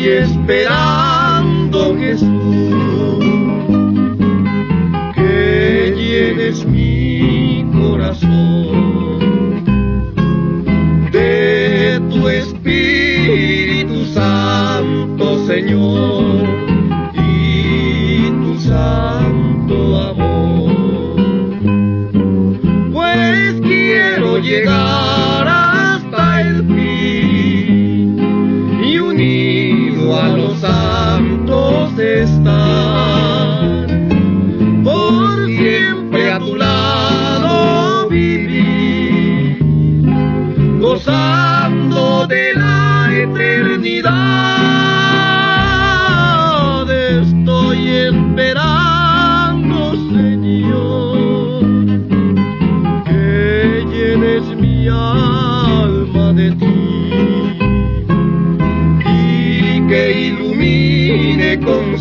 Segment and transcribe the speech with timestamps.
[0.00, 2.26] Estoy esperando Jesús
[5.14, 8.30] que llenes mi corazón
[11.12, 16.48] de tu Espíritu Santo, Señor,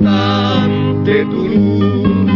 [0.00, 2.30] constante tu luz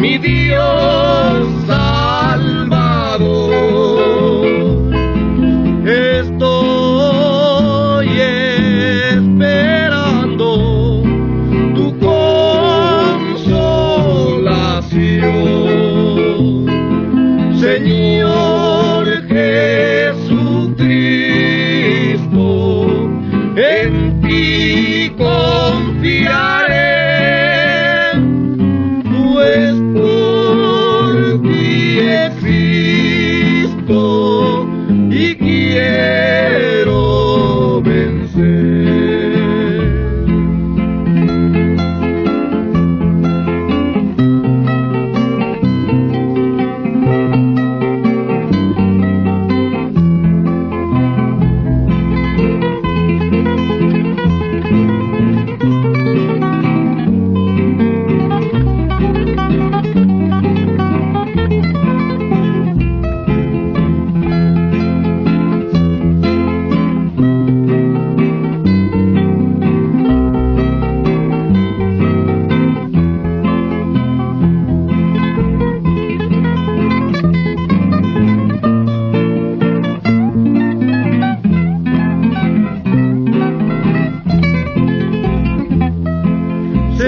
[0.00, 1.46] mi Dios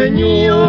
[0.07, 0.66] Señor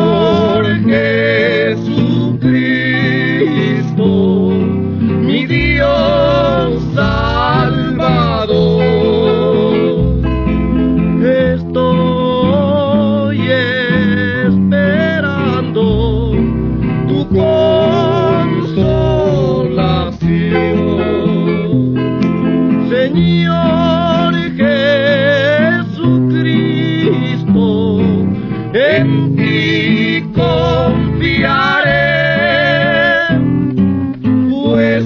[34.78, 35.04] pues